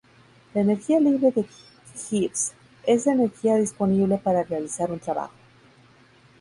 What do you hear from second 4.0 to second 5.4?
para realizar un trabajo.